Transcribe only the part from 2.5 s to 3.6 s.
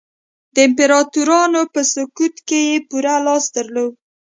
یې پوره لاس